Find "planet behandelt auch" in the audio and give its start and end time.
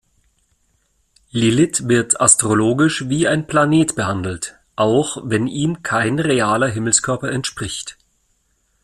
3.45-5.17